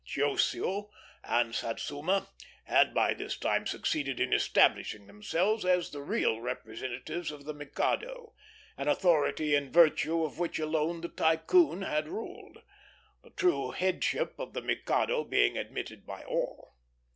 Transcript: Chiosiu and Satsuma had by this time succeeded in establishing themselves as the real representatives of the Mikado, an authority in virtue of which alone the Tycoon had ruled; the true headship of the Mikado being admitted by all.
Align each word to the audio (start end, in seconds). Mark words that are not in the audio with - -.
Chiosiu 0.03 0.89
and 1.23 1.53
Satsuma 1.53 2.27
had 2.63 2.91
by 2.91 3.13
this 3.13 3.37
time 3.37 3.67
succeeded 3.67 4.19
in 4.19 4.33
establishing 4.33 5.05
themselves 5.05 5.63
as 5.63 5.91
the 5.91 6.01
real 6.01 6.41
representatives 6.41 7.29
of 7.29 7.45
the 7.45 7.53
Mikado, 7.53 8.33
an 8.79 8.87
authority 8.87 9.53
in 9.53 9.71
virtue 9.71 10.23
of 10.23 10.39
which 10.39 10.57
alone 10.57 11.01
the 11.01 11.07
Tycoon 11.07 11.83
had 11.83 12.07
ruled; 12.07 12.63
the 13.21 13.29
true 13.29 13.69
headship 13.69 14.39
of 14.39 14.53
the 14.53 14.61
Mikado 14.63 15.23
being 15.23 15.55
admitted 15.55 16.03
by 16.03 16.23
all. 16.23 16.73